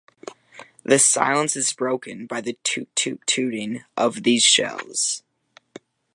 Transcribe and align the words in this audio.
The 0.81 0.97
silence 0.97 1.55
is 1.55 1.73
broken 1.73 2.25
by 2.25 2.41
the 2.41 2.57
toot-toot-tooting 2.63 3.83
of 3.95 4.23
these 4.23 4.41
shells. 4.43 5.21